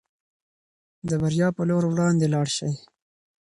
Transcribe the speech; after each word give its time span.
د 1.09 1.11
بریا 1.21 1.47
په 1.57 1.61
لور 1.69 1.83
وړاندې 1.87 2.25
لاړ 2.33 2.47
شئ. 2.57 2.71